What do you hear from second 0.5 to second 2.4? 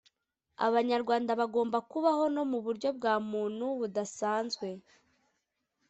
Abanyarwanda bagomba kubaho